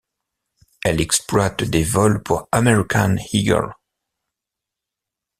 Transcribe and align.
Elle 0.83 0.99
exploite 0.99 1.63
des 1.63 1.83
vols 1.83 2.23
pour 2.23 2.49
American 2.51 3.17
Eagle. 3.33 3.75